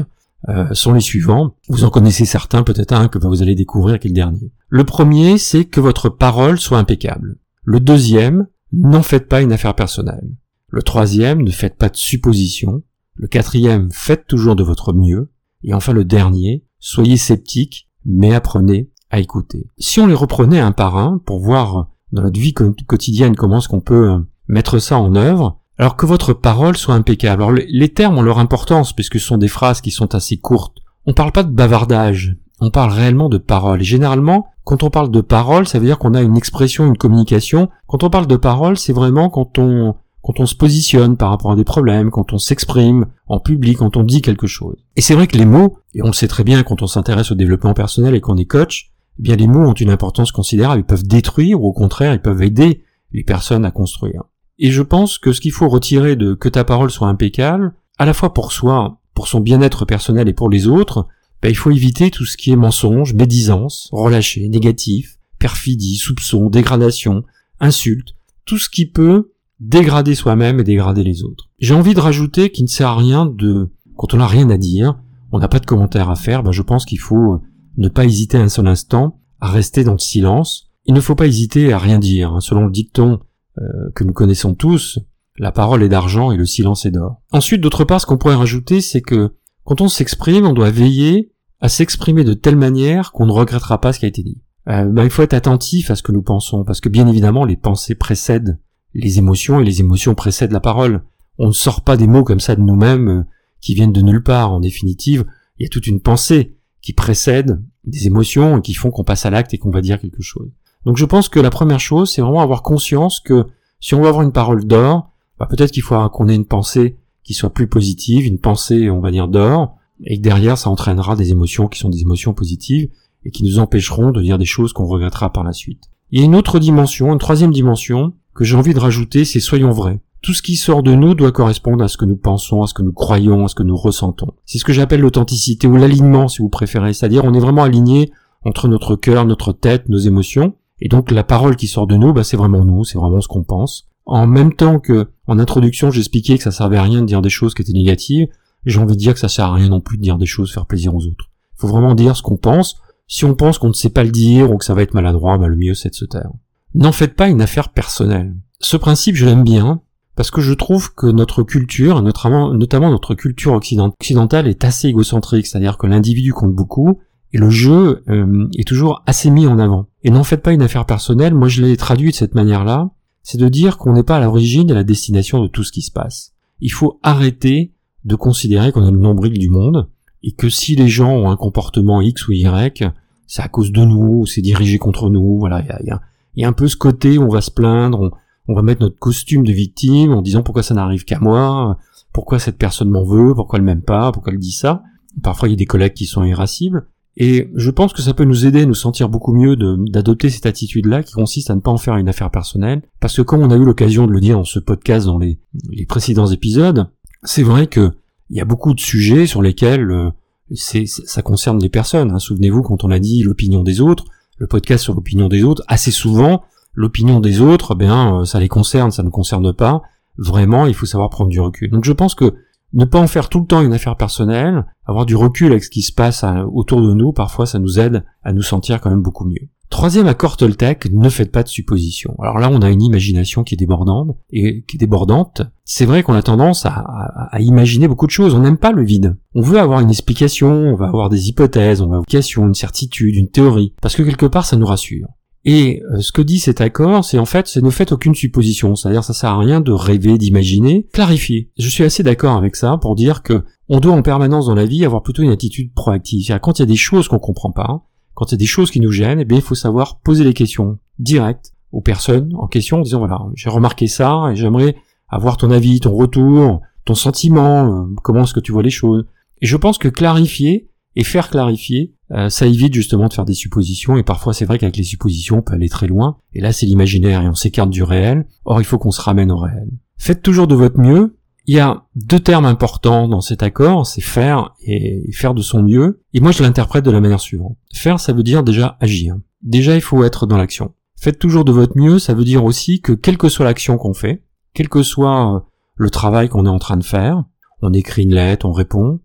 euh, 0.48 0.72
sont 0.74 0.92
les 0.92 1.00
suivants. 1.00 1.56
Vous 1.68 1.84
en 1.84 1.90
connaissez 1.90 2.24
certains, 2.24 2.62
peut-être 2.62 2.92
un 2.92 3.08
que 3.08 3.18
vous 3.18 3.42
allez 3.42 3.54
découvrir 3.54 3.98
qui 3.98 4.08
est 4.08 4.10
le 4.10 4.14
dernier. 4.14 4.52
Le 4.68 4.84
premier, 4.84 5.38
c'est 5.38 5.64
que 5.64 5.80
votre 5.80 6.08
parole 6.08 6.58
soit 6.58 6.78
impeccable. 6.78 7.36
Le 7.64 7.80
deuxième, 7.80 8.48
n'en 8.72 9.02
faites 9.02 9.28
pas 9.28 9.42
une 9.42 9.52
affaire 9.52 9.74
personnelle. 9.74 10.34
Le 10.68 10.82
troisième, 10.82 11.42
ne 11.42 11.50
faites 11.50 11.76
pas 11.76 11.88
de 11.88 11.96
suppositions. 11.96 12.82
Le 13.14 13.28
quatrième, 13.28 13.90
faites 13.92 14.26
toujours 14.26 14.56
de 14.56 14.64
votre 14.64 14.92
mieux. 14.92 15.30
Et 15.62 15.74
enfin 15.74 15.92
le 15.92 16.04
dernier, 16.04 16.64
soyez 16.78 17.16
sceptique, 17.16 17.88
mais 18.04 18.34
apprenez 18.34 18.90
à 19.10 19.20
écouter. 19.20 19.66
Si 19.78 20.00
on 20.00 20.06
les 20.06 20.14
reprenait 20.14 20.58
un 20.58 20.72
par 20.72 20.96
un 20.96 21.18
pour 21.18 21.40
voir 21.40 21.90
dans 22.12 22.22
notre 22.22 22.40
vie 22.40 22.54
quotidienne 22.54 23.36
comment 23.36 23.58
est-ce 23.58 23.68
qu'on 23.68 23.80
peut 23.80 24.16
mettre 24.48 24.78
ça 24.78 24.98
en 24.98 25.14
œuvre, 25.14 25.61
Alors 25.78 25.96
que 25.96 26.06
votre 26.06 26.32
parole 26.32 26.76
soit 26.76 26.94
impeccable. 26.94 27.42
Alors 27.42 27.54
les 27.66 27.88
termes 27.88 28.19
ont 28.19 28.22
leur 28.22 28.38
importance 28.38 28.92
puisque 28.92 29.19
ce 29.19 29.26
sont 29.26 29.38
des 29.38 29.48
phrases 29.48 29.80
qui 29.80 29.90
sont 29.90 30.14
assez 30.14 30.36
courtes. 30.36 30.78
On 31.06 31.14
parle 31.14 31.32
pas 31.32 31.42
de 31.42 31.50
bavardage, 31.50 32.36
on 32.60 32.70
parle 32.70 32.92
réellement 32.92 33.28
de 33.28 33.38
parole. 33.38 33.80
Et 33.80 33.84
généralement, 33.84 34.46
quand 34.64 34.84
on 34.84 34.90
parle 34.90 35.10
de 35.10 35.20
parole, 35.20 35.66
ça 35.66 35.78
veut 35.78 35.86
dire 35.86 35.98
qu'on 35.98 36.14
a 36.14 36.22
une 36.22 36.36
expression, 36.36 36.86
une 36.86 36.96
communication. 36.96 37.69
Quand 37.88 38.04
on 38.04 38.10
parle 38.10 38.28
de 38.28 38.36
parole, 38.36 38.76
c'est 38.76 38.92
vraiment 38.92 39.28
quand 39.28 39.58
on 39.58 39.96
quand 40.22 40.38
on 40.38 40.46
se 40.46 40.54
positionne 40.54 41.16
par 41.16 41.30
rapport 41.30 41.50
à 41.50 41.56
des 41.56 41.64
problèmes, 41.64 42.12
quand 42.12 42.32
on 42.32 42.38
s'exprime 42.38 43.06
en 43.26 43.40
public, 43.40 43.78
quand 43.78 43.96
on 43.96 44.04
dit 44.04 44.22
quelque 44.22 44.46
chose. 44.46 44.76
Et 44.94 45.00
c'est 45.00 45.14
vrai 45.14 45.26
que 45.26 45.36
les 45.36 45.44
mots, 45.44 45.78
et 45.94 46.02
on 46.02 46.06
le 46.06 46.12
sait 46.12 46.28
très 46.28 46.44
bien 46.44 46.62
quand 46.62 46.80
on 46.80 46.86
s'intéresse 46.86 47.32
au 47.32 47.34
développement 47.34 47.74
personnel 47.74 48.14
et 48.14 48.20
qu'on 48.20 48.36
est 48.36 48.44
coach, 48.44 48.92
eh 49.19 49.22
bien 49.22 49.34
les 49.34 49.48
mots 49.48 49.66
ont 49.66 49.72
une 49.72 49.90
importance 49.90 50.30
considérable. 50.30 50.82
Ils 50.82 50.86
peuvent 50.86 51.06
détruire 51.06 51.60
ou 51.60 51.66
au 51.66 51.72
contraire, 51.72 52.14
ils 52.14 52.22
peuvent 52.22 52.42
aider 52.42 52.84
les 53.10 53.24
personnes 53.24 53.64
à 53.64 53.72
construire. 53.72 54.22
Et 54.58 54.70
je 54.70 54.82
pense 54.82 55.19
que 55.19 55.32
ce 55.32 55.40
qu'il 55.40 55.52
faut 55.52 55.69
retirer 55.69 56.16
de 56.16 56.34
que 56.34 56.49
ta 56.49 56.64
parole 56.64 56.90
soit 56.90 57.08
impeccable, 57.08 57.75
à 57.99 58.04
la 58.04 58.14
fois 58.14 58.34
pour 58.34 58.52
soi, 58.52 59.00
pour 59.14 59.28
son 59.28 59.40
bien-être 59.40 59.84
personnel 59.84 60.28
et 60.28 60.32
pour 60.32 60.50
les 60.50 60.66
autres, 60.66 61.06
ben, 61.43 61.49
il 61.49 61.56
faut 61.56 61.70
éviter 61.70 62.10
tout 62.10 62.25
ce 62.25 62.37
qui 62.37 62.52
est 62.52 62.56
mensonge, 62.56 63.14
médisance, 63.14 63.88
relâché, 63.93 64.49
négatif, 64.49 65.19
perfidie, 65.38 65.96
soupçon, 65.96 66.49
dégradation, 66.49 67.25
insulte, 67.58 68.14
tout 68.44 68.58
ce 68.58 68.70
qui 68.70 68.87
peut 68.87 69.32
dégrader 69.58 70.14
soi-même 70.14 70.60
et 70.60 70.64
dégrader 70.64 71.02
les 71.02 71.25
autres. 71.25 71.50
J'ai 71.58 71.75
envie 71.75 71.94
de 71.94 72.00
rajouter 72.00 72.50
qu'il 72.50 72.64
ne 72.64 72.69
sert 72.69 72.88
à 72.88 72.96
rien 72.96 73.26
de, 73.26 73.70
quand 73.96 74.14
on 74.14 74.19
n'a 74.19 74.26
rien 74.26 74.50
à 74.50 74.56
dire, 74.56 74.98
on 75.32 75.38
n'a 75.38 75.48
pas 75.48 75.60
de 75.60 75.66
commentaires 75.66 76.10
à 76.10 76.16
faire, 76.16 76.43
ben 76.43 76.52
je 76.52 76.62
pense 76.62 76.84
qu'il 76.84 76.98
faut 76.98 77.40
ne 77.76 77.88
pas 77.88 78.05
hésiter 78.05 78.37
un 78.37 78.48
seul 78.48 78.66
instant 78.66 79.19
à 79.40 79.50
rester 79.50 79.84
dans 79.84 79.93
le 79.93 79.98
silence. 79.98 80.70
Il 80.84 80.94
ne 80.94 81.00
faut 81.00 81.14
pas 81.14 81.26
hésiter 81.26 81.72
à 81.72 81.78
rien 81.78 81.98
dire. 81.98 82.32
Hein. 82.32 82.40
Selon 82.40 82.64
le 82.64 82.70
dicton 82.70 83.20
euh, 83.60 83.90
que 83.94 84.04
nous 84.04 84.12
connaissons 84.12 84.54
tous, 84.54 84.99
la 85.38 85.52
parole 85.52 85.82
est 85.82 85.88
d'argent 85.88 86.32
et 86.32 86.37
le 86.37 86.46
silence 86.46 86.87
est 86.87 86.90
d'or. 86.90 87.20
Ensuite, 87.32 87.60
d'autre 87.60 87.84
part, 87.84 88.00
ce 88.00 88.06
qu'on 88.06 88.19
pourrait 88.19 88.34
rajouter, 88.34 88.81
c'est 88.81 89.00
que 89.00 89.34
quand 89.64 89.81
on 89.81 89.88
s'exprime, 89.88 90.46
on 90.46 90.52
doit 90.52 90.70
veiller 90.70 91.32
à 91.60 91.69
s'exprimer 91.69 92.25
de 92.25 92.34
telle 92.34 92.56
manière 92.56 93.12
qu'on 93.12 93.26
ne 93.26 93.32
regrettera 93.32 93.81
pas 93.81 93.93
ce 93.93 94.00
qui 94.00 94.04
a 94.04 94.08
été 94.08 94.22
dit. 94.22 94.43
Euh, 94.69 94.84
ben, 94.84 95.04
il 95.04 95.10
faut 95.10 95.22
être 95.22 95.34
attentif 95.34 95.90
à 95.90 95.96
ce 95.96 96.02
que 96.02 96.12
nous 96.12 96.22
pensons, 96.22 96.64
parce 96.64 96.81
que 96.81 96.88
bien 96.88 97.06
évidemment, 97.06 97.44
les 97.44 97.56
pensées 97.56 97.94
précèdent 97.94 98.58
les 98.94 99.19
émotions 99.19 99.60
et 99.60 99.64
les 99.64 99.81
émotions 99.81 100.14
précèdent 100.14 100.52
la 100.52 100.60
parole. 100.60 101.02
On 101.38 101.48
ne 101.48 101.52
sort 101.52 101.82
pas 101.82 101.96
des 101.96 102.06
mots 102.06 102.25
comme 102.25 102.40
ça 102.40 102.56
de 102.56 102.60
nous-mêmes 102.60 103.08
euh, 103.08 103.22
qui 103.60 103.75
viennent 103.75 103.93
de 103.93 104.02
nulle 104.02 104.22
part. 104.22 104.52
En 104.52 104.60
définitive, 104.60 105.25
il 105.58 105.62
y 105.62 105.66
a 105.66 105.69
toute 105.69 105.87
une 105.87 106.00
pensée 106.00 106.56
qui 106.82 106.93
précède 106.93 107.62
des 107.84 108.06
émotions 108.06 108.58
et 108.58 108.62
qui 108.62 108.75
font 108.75 108.90
qu'on 108.90 109.05
passe 109.05 109.25
à 109.25 109.31
l'acte 109.31 109.55
et 109.55 109.58
qu'on 109.58 109.70
va 109.70 109.81
dire 109.81 110.00
quelque 110.00 110.22
chose. 110.22 110.50
Donc 110.84 110.96
je 110.96 111.05
pense 111.05 111.29
que 111.29 111.40
la 111.40 111.50
première 111.50 111.81
chose, 111.81 112.11
c'est 112.11 112.23
vraiment 112.23 112.40
avoir 112.40 112.62
conscience 112.62 113.20
que 113.20 113.46
si 113.81 113.94
on 113.94 114.00
veut 114.00 114.08
avoir 114.08 114.23
une 114.23 114.32
parole 114.32 114.64
d'or, 114.64 115.11
bah 115.38 115.46
peut-être 115.49 115.73
qu'il 115.73 115.82
faut 115.82 115.96
qu'on 116.11 116.29
ait 116.29 116.34
une 116.34 116.46
pensée 116.46 116.99
qui 117.25 117.34
soit 117.34 117.50
plus 117.50 117.69
positive, 117.69 118.26
une 118.26 118.38
pensée, 118.38 118.90
on 118.90 119.00
va 119.00 119.11
dire, 119.11 119.29
d'or, 119.29 119.76
et 120.05 120.19
que 120.19 120.23
derrière, 120.23 120.58
ça 120.58 120.70
entraînera 120.70 121.17
des 121.17 121.31
émotions 121.31 121.69
qui 121.69 121.79
sont 121.79 121.88
des 121.88 122.00
émotions 122.00 122.34
positives 122.34 122.88
et 123.25 123.31
qui 123.31 123.44
nous 123.44 123.58
empêcheront 123.58 124.11
de 124.11 124.20
dire 124.20 124.38
des 124.38 124.44
choses 124.44 124.73
qu'on 124.73 124.87
regrettera 124.87 125.32
par 125.32 125.44
la 125.44 125.52
suite. 125.52 125.84
Il 126.11 126.19
y 126.19 126.23
a 126.23 126.26
une 126.26 126.34
autre 126.37 126.58
dimension, 126.58 127.12
une 127.12 127.19
troisième 127.19 127.52
dimension, 127.52 128.12
que 128.34 128.44
j'ai 128.44 128.56
envie 128.56 128.75
de 128.75 128.81
rajouter, 128.81 129.25
c'est 129.25 129.40
soyons 129.40 129.70
vrais. 129.70 130.00
Tout 130.20 130.34
ce 130.34 130.43
qui 130.43 130.56
sort 130.56 130.82
de 130.82 130.94
nous 130.94 131.14
doit 131.14 131.32
correspondre 131.32 131.82
à 131.82 131.88
ce 131.88 131.96
que 131.96 132.05
nous 132.05 132.17
pensons, 132.17 132.62
à 132.62 132.67
ce 132.67 132.75
que 132.75 132.82
nous 132.82 132.93
croyons, 132.93 133.44
à 133.44 133.49
ce 133.49 133.55
que 133.55 133.62
nous 133.62 133.76
ressentons. 133.76 134.32
C'est 134.46 134.58
ce 134.58 134.64
que 134.64 134.73
j'appelle 134.73 135.00
l'authenticité 135.00 135.67
ou 135.67 135.76
l'alignement, 135.76 136.29
si 136.29 136.43
vous 136.43 136.49
préférez. 136.49 136.93
C'est-à-dire, 136.93 137.25
on 137.25 137.34
est 137.34 137.40
vraiment 137.40 137.64
aligné 137.64 138.12
entre 138.44 138.69
notre 138.69 138.96
cœur, 138.96 139.25
notre 139.25 139.52
tête, 139.52 139.88
nos 139.88 139.99
émotions, 139.99 140.55
et 140.84 140.88
donc 140.88 141.12
la 141.12 141.23
parole 141.23 141.55
qui 141.55 141.69
sort 141.69 141.87
de 141.87 141.94
nous, 141.94 142.12
bah, 142.12 142.25
c'est 142.25 142.37
vraiment 142.37 142.64
nous, 142.64 142.82
c'est 142.82 142.99
vraiment 142.99 143.20
ce 143.20 143.29
qu'on 143.29 143.44
pense. 143.44 143.87
En 144.05 144.26
même 144.26 144.52
temps 144.52 144.81
que, 144.81 145.06
en 145.29 145.38
introduction, 145.38 145.93
j'expliquais 145.93 146.37
que 146.37 146.43
ça 146.43 146.50
servait 146.50 146.76
à 146.76 146.82
rien 146.82 147.02
de 147.02 147.06
dire 147.06 147.23
des 147.23 147.31
choses 147.31 147.55
qui 147.55 147.62
étaient 147.62 147.73
négatives, 147.73 148.26
j'ai 148.67 148.81
envie 148.81 148.96
de 148.96 148.99
dire 148.99 149.14
que 149.14 149.20
ça 149.20 149.29
sert 149.29 149.44
à 149.44 149.55
rien 149.55 149.69
non 149.69 149.81
plus 149.81 149.96
de 149.96 150.02
dire 150.02 150.19
des 150.19 150.26
choses, 150.26 150.52
faire 150.52 150.67
plaisir 150.67 150.93
aux 150.93 151.06
autres. 151.06 151.31
Il 151.56 151.61
faut 151.61 151.69
vraiment 151.69 151.94
dire 151.94 152.17
ce 152.17 152.23
qu'on 152.23 152.37
pense. 152.37 152.79
Si 153.06 153.25
on 153.25 153.37
pense 153.37 153.58
qu'on 153.58 153.69
ne 153.69 153.75
sait 153.75 153.90
pas 153.90 154.02
le 154.02 154.11
dire 154.11 154.50
ou 154.50 154.56
que 154.56 154.64
ça 154.64 154.75
va 154.75 154.82
être 154.82 154.93
maladroit, 154.93 155.38
bah, 155.38 155.46
le 155.46 155.55
mieux 155.55 155.75
c'est 155.75 155.90
de 155.90 155.94
se 155.94 156.05
taire. 156.05 156.32
N'en 156.75 156.90
faites 156.90 157.14
pas 157.14 157.29
une 157.29 157.43
affaire 157.43 157.69
personnelle. 157.69 158.34
Ce 158.58 158.76
principe, 158.76 159.14
je 159.14 159.25
l'aime 159.25 159.44
bien, 159.44 159.82
parce 160.17 160.32
que 160.32 160.40
je 160.40 160.52
trouve 160.52 160.93
que 160.96 161.06
notre 161.06 161.44
culture, 161.44 162.02
notamment, 162.02 162.52
notamment 162.55 162.90
notre 162.90 163.14
culture 163.14 163.52
occidentale, 163.52 164.49
est 164.49 164.64
assez 164.64 164.88
égocentrique, 164.88 165.46
c'est-à-dire 165.46 165.79
que 165.79 165.87
l'individu 165.87 166.32
compte 166.32 166.52
beaucoup, 166.52 166.99
et 167.32 167.38
le 167.38 167.50
jeu 167.50 168.02
euh, 168.08 168.49
est 168.56 168.67
toujours 168.67 169.02
assez 169.06 169.31
mis 169.31 169.46
en 169.46 169.58
avant. 169.58 169.87
Et 170.05 170.11
n'en 170.11 170.25
faites 170.25 170.43
pas 170.43 170.52
une 170.52 170.62
affaire 170.62 170.87
personnelle, 170.87 171.34
moi 171.34 171.49
je 171.49 171.62
l'ai 171.62 171.76
traduit 171.76 172.11
de 172.11 172.17
cette 172.17 172.34
manière-là, 172.34 172.90
c'est 173.23 173.38
de 173.38 173.49
dire 173.49 173.79
qu'on 173.79 173.93
n'est 173.93 174.02
pas 174.02 174.17
à 174.17 174.20
l'origine 174.20 174.69
et 174.69 174.73
à 174.73 174.76
la 174.76 174.84
destination 174.84 175.43
de 175.43 175.49
tout 175.49 175.64
ce 175.64 175.73
qui 175.73 175.82
se 175.82 175.90
passe. 175.90 176.34
Il 176.61 176.73
faut 176.73 176.99
arrêter 177.02 177.73
de 178.05 178.14
considérer 178.17 178.73
qu'on 178.73 178.87
est 178.87 178.93
le 178.93 178.99
nombril 178.99 179.38
du 179.38 179.49
monde, 179.49 179.88
et 180.23 180.32
que 180.32 180.49
si 180.49 180.76
les 180.76 180.88
gens 180.88 181.12
ont 181.12 181.31
un 181.31 181.37
comportement 181.37 182.00
X 182.00 182.29
ou 182.29 182.32
Y, 182.32 182.84
c'est 183.26 183.43
à 183.43 183.49
cause 183.49 183.73
de 183.73 183.84
nous, 183.84 184.26
c'est 184.26 184.40
dirigé 184.40 184.79
contre 184.79 185.11
nous, 185.11 185.38
voilà, 185.38 185.62
il 185.81 185.99
y 186.37 186.44
a, 186.44 186.49
un 186.49 186.52
peu 186.52 186.69
ce 186.69 186.76
côté 186.76 187.19
où 187.19 187.23
on 187.23 187.29
va 187.29 187.40
se 187.40 187.50
plaindre, 187.50 188.00
on, 188.00 188.11
on 188.49 188.55
va 188.55 188.62
mettre 188.62 188.82
notre 188.82 188.99
costume 188.99 189.44
de 189.44 189.52
victime 189.52 190.12
en 190.12 190.23
disant 190.23 190.43
pourquoi 190.43 190.62
ça 190.62 190.75
n'arrive 190.75 191.05
qu'à 191.05 191.19
moi, 191.19 191.79
pourquoi 192.12 192.38
cette 192.38 192.58
personne 192.58 192.90
m'en 192.90 193.05
veut, 193.05 193.34
pourquoi 193.34 193.58
elle 193.58 193.64
m'aime 193.64 193.82
pas, 193.82 194.12
pourquoi 194.12 194.32
elle 194.32 194.38
dit 194.38 194.52
ça. 194.52 194.82
Parfois 195.23 195.49
il 195.49 195.52
y 195.52 195.55
a 195.55 195.56
des 195.56 195.67
collègues 195.67 195.94
qui 195.94 196.06
sont 196.06 196.25
irascibles, 196.25 196.88
et 197.16 197.50
je 197.54 197.70
pense 197.70 197.92
que 197.92 198.00
ça 198.00 198.14
peut 198.14 198.24
nous 198.24 198.46
aider 198.46 198.62
à 198.62 198.66
nous 198.66 198.74
sentir 198.74 199.08
beaucoup 199.08 199.34
mieux 199.34 199.56
d'adopter 199.56 200.30
cette 200.30 200.46
attitude-là 200.46 201.02
qui 201.02 201.12
consiste 201.12 201.50
à 201.50 201.54
ne 201.54 201.60
pas 201.60 201.70
en 201.70 201.76
faire 201.76 201.96
une 201.96 202.08
affaire 202.08 202.30
personnelle. 202.30 202.82
Parce 203.00 203.16
que 203.16 203.22
comme 203.22 203.42
on 203.42 203.50
a 203.50 203.56
eu 203.56 203.64
l'occasion 203.64 204.06
de 204.06 204.12
le 204.12 204.20
dire 204.20 204.38
dans 204.38 204.44
ce 204.44 204.58
podcast 204.58 205.06
dans 205.06 205.18
les, 205.18 205.38
précédents 205.86 206.26
épisodes, 206.26 206.88
c'est 207.22 207.42
vrai 207.42 207.66
que 207.66 207.92
il 208.30 208.38
y 208.38 208.40
a 208.40 208.46
beaucoup 208.46 208.72
de 208.72 208.80
sujets 208.80 209.26
sur 209.26 209.42
lesquels 209.42 209.90
euh, 209.90 210.10
ça 210.54 211.20
concerne 211.20 211.60
les 211.60 211.68
personnes. 211.68 212.12
Hein. 212.12 212.18
Souvenez-vous 212.18 212.62
quand 212.62 212.82
on 212.82 212.90
a 212.90 212.98
dit 212.98 213.22
l'opinion 213.22 213.62
des 213.62 213.82
autres, 213.82 214.04
le 214.38 214.46
podcast 214.46 214.82
sur 214.82 214.94
l'opinion 214.94 215.28
des 215.28 215.44
autres, 215.44 215.62
assez 215.68 215.90
souvent, 215.90 216.42
l'opinion 216.72 217.20
des 217.20 217.42
autres, 217.42 217.74
ben 217.74 218.24
ça 218.24 218.40
les 218.40 218.48
concerne, 218.48 218.90
ça 218.90 219.02
ne 219.02 219.10
concerne 219.10 219.52
pas. 219.52 219.82
Vraiment, 220.16 220.64
il 220.64 220.72
faut 220.74 220.86
savoir 220.86 221.10
prendre 221.10 221.28
du 221.28 221.40
recul. 221.40 221.70
Donc 221.70 221.84
je 221.84 221.92
pense 221.92 222.14
que 222.14 222.34
ne 222.72 222.84
pas 222.84 223.00
en 223.00 223.06
faire 223.06 223.28
tout 223.28 223.40
le 223.40 223.46
temps 223.46 223.62
une 223.62 223.72
affaire 223.72 223.96
personnelle, 223.96 224.64
avoir 224.86 225.06
du 225.06 225.16
recul 225.16 225.52
avec 225.52 225.64
ce 225.64 225.70
qui 225.70 225.82
se 225.82 225.92
passe 225.92 226.24
euh, 226.24 226.44
autour 226.52 226.80
de 226.80 226.94
nous, 226.94 227.12
parfois 227.12 227.46
ça 227.46 227.58
nous 227.58 227.78
aide 227.78 228.04
à 228.22 228.32
nous 228.32 228.42
sentir 228.42 228.80
quand 228.80 228.90
même 228.90 229.02
beaucoup 229.02 229.24
mieux. 229.24 229.48
Troisième 229.72 230.06
accord 230.06 230.36
Toltec, 230.36 230.92
ne 230.92 231.08
faites 231.08 231.32
pas 231.32 231.42
de 231.42 231.48
suppositions. 231.48 232.14
Alors 232.20 232.38
là, 232.38 232.50
on 232.52 232.60
a 232.60 232.69
une 232.69 232.82
imagination 232.82 233.43
qui 233.43 233.55
est 233.55 233.56
débordante, 233.56 234.19
et 234.31 234.64
qui 234.64 234.76
est 234.76 234.79
débordante. 234.79 235.41
C'est 235.64 235.86
vrai 235.86 236.02
qu'on 236.02 236.12
a 236.12 236.22
tendance 236.22 236.67
à, 236.67 236.84
à, 237.31 237.41
imaginer 237.41 237.88
beaucoup 237.88 238.05
de 238.05 238.10
choses. 238.10 238.34
On 238.34 238.41
n'aime 238.41 238.58
pas 238.58 238.72
le 238.72 238.84
vide. 238.84 239.17
On 239.34 239.41
veut 239.41 239.58
avoir 239.58 239.81
une 239.81 239.88
explication, 239.88 240.50
on 240.50 240.74
va 240.74 240.88
avoir 240.88 241.08
des 241.08 241.31
hypothèses, 241.31 241.81
on 241.81 241.86
va 241.86 241.96
avoir 241.96 242.00
une 242.00 242.05
question, 242.05 242.46
une 242.46 242.52
certitude, 242.52 243.17
une 243.17 243.31
théorie, 243.31 243.72
parce 243.81 243.96
que 243.96 244.02
quelque 244.02 244.26
part, 244.26 244.44
ça 244.44 244.56
nous 244.58 244.67
rassure. 244.67 245.08
Et 245.44 245.82
euh, 245.91 246.01
ce 246.01 246.13
que 246.13 246.22
dit 246.22 246.39
cet 246.39 246.61
accord, 246.61 247.05
c'est 247.05 247.19
en 247.19 247.25
fait, 247.25 247.49
c'est 247.49 247.63
ne 247.63 247.70
faites 247.70 247.93
aucune 247.93 248.15
supposition, 248.15 248.77
c'est-à-dire 248.77 249.03
ça 249.03 249.13
sert 249.13 249.31
à 249.31 249.39
rien 249.39 249.61
de 249.61 249.72
rêver, 249.72 250.17
d'imaginer, 250.19 250.87
clarifier. 250.93 251.51
Je 251.58 251.69
suis 251.69 251.82
assez 251.82 252.03
d'accord 252.03 252.37
avec 252.37 252.55
ça 252.55 252.79
pour 252.79 252.94
dire 252.94 253.22
que 253.22 253.44
on 253.69 253.81
doit 253.81 253.94
en 253.94 254.03
permanence 254.03 254.46
dans 254.46 254.55
la 254.55 254.67
vie 254.67 254.84
avoir 254.84 255.03
plutôt 255.03 255.22
une 255.22 255.31
attitude 255.31 255.72
proactive. 255.75 256.25
C'est-à-dire 256.25 256.41
quand 256.43 256.58
il 256.58 256.63
y 256.63 256.65
a 256.65 256.67
des 256.67 256.77
choses 256.77 257.08
qu'on 257.08 257.19
comprend 257.19 257.51
pas, 257.51 257.84
quand 258.15 258.27
il 258.27 258.32
y 258.32 258.34
a 258.34 258.39
des 258.39 258.46
choses 258.46 258.70
qui 258.70 258.81
nous 258.81 258.93
gênent, 258.93 259.20
eh 259.20 259.34
il 259.34 259.41
faut 259.41 259.55
savoir 259.55 259.99
poser 260.01 260.22
les 260.22 260.34
questions 260.34 260.79
directes 260.99 261.55
aux 261.72 261.81
personnes 261.81 262.32
en 262.37 262.46
question 262.46 262.79
en 262.79 262.82
disant 262.82 262.99
voilà, 262.99 263.20
j'ai 263.34 263.51
remarqué 263.51 263.89
ça 263.89 264.29
et 264.31 264.37
j'aimerais 264.37 264.77
avoir 265.08 265.37
ton 265.39 265.51
avis, 265.51 265.81
ton 265.81 265.94
retour, 265.94 266.61
ton 266.84 266.94
sentiment, 266.94 267.67
euh, 267.67 267.94
comment 268.03 268.25
est-ce 268.25 268.34
que 268.34 268.41
tu 268.41 268.53
vois 268.53 268.63
les 268.63 268.70
choses. 268.70 269.06
Et 269.41 269.46
je 269.46 269.56
pense 269.56 269.79
que 269.79 269.89
clarifier 269.89 270.69
et 270.94 271.05
faire 271.05 271.31
clarifier, 271.31 271.94
euh, 272.14 272.28
ça 272.28 272.46
évite 272.46 272.74
justement 272.74 273.08
de 273.08 273.12
faire 273.12 273.24
des 273.24 273.34
suppositions, 273.34 273.96
et 273.96 274.02
parfois 274.02 274.34
c'est 274.34 274.44
vrai 274.44 274.58
qu'avec 274.58 274.76
les 274.76 274.84
suppositions 274.84 275.38
on 275.38 275.42
peut 275.42 275.54
aller 275.54 275.69
très 275.69 275.86
loin, 275.86 276.19
et 276.34 276.40
là 276.40 276.52
c'est 276.52 276.66
l'imaginaire 276.66 277.22
et 277.22 277.28
on 277.28 277.34
s'écarte 277.34 277.70
du 277.70 277.82
réel, 277.82 278.26
or 278.44 278.60
il 278.60 278.64
faut 278.64 278.78
qu'on 278.78 278.90
se 278.90 279.00
ramène 279.00 279.31
au 279.31 279.38
réel. 279.38 279.70
Faites 279.98 280.22
toujours 280.22 280.46
de 280.46 280.54
votre 280.54 280.78
mieux, 280.78 281.16
il 281.46 281.56
y 281.56 281.60
a 281.60 281.84
deux 281.96 282.20
termes 282.20 282.44
importants 282.44 283.08
dans 283.08 283.20
cet 283.20 283.42
accord, 283.42 283.86
c'est 283.86 284.00
faire 284.00 284.54
et 284.60 285.10
faire 285.12 285.34
de 285.34 285.42
son 285.42 285.62
mieux, 285.62 286.02
et 286.12 286.20
moi 286.20 286.32
je 286.32 286.42
l'interprète 286.42 286.84
de 286.84 286.90
la 286.90 287.00
manière 287.00 287.20
suivante. 287.20 287.56
Faire 287.74 287.98
ça 287.98 288.12
veut 288.12 288.22
dire 288.22 288.42
déjà 288.42 288.76
agir. 288.81 289.16
Déjà 289.42 289.74
il 289.74 289.81
faut 289.81 290.04
être 290.04 290.26
dans 290.26 290.36
l'action. 290.36 290.74
Faites 291.00 291.19
toujours 291.19 291.44
de 291.44 291.50
votre 291.50 291.76
mieux, 291.76 291.98
ça 291.98 292.14
veut 292.14 292.24
dire 292.24 292.44
aussi 292.44 292.81
que 292.81 292.92
quelle 292.92 293.19
que 293.19 293.28
soit 293.28 293.44
l'action 293.44 293.76
qu'on 293.76 293.94
fait, 293.94 294.22
quel 294.54 294.69
que 294.69 294.82
soit 294.82 295.34
euh, 295.34 295.40
le 295.74 295.90
travail 295.90 296.28
qu'on 296.28 296.46
est 296.46 296.50
en 296.50 296.58
train 296.58 296.76
de 296.76 296.84
faire, 296.84 297.24
on 297.60 297.72
écrit 297.72 298.02
une 298.02 298.14
lettre, 298.14 298.46
on 298.46 298.52
répond, 298.52 299.00